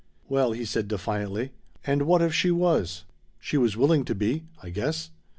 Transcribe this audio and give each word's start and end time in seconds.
"Well," 0.27 0.51
he 0.53 0.65
said 0.65 0.87
defiantly, 0.87 1.51
"and 1.85 2.07
what 2.07 2.23
if 2.23 2.33
she 2.33 2.49
was? 2.49 3.03
She 3.39 3.55
was 3.55 3.77
willing 3.77 4.03
to 4.05 4.15
be, 4.15 4.45
I 4.59 4.71
guess. 4.71 5.11